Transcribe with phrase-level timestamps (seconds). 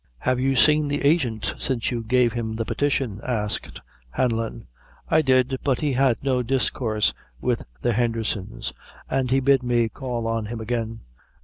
[0.17, 4.65] "Have you seen the agint since you gave him the petition?" asked Hanlon.
[5.07, 8.73] "I did, but he had no discoorse with the Hendherson's;
[9.11, 11.01] and he bid me call on him again."